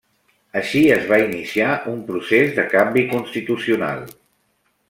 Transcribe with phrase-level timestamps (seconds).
[0.61, 4.05] Així es va iniciar un procés de canvi constitucional.